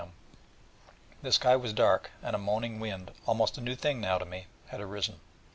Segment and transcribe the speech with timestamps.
[0.01, 0.11] M.
[1.21, 4.47] The sky was dark, and a moaning wind almost a new thing now to me
[4.69, 5.19] had arisen.